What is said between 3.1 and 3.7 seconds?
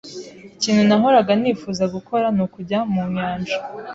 nyanja.